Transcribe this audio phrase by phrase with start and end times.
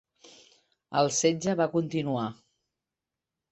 [1.01, 2.25] El setge va continuar.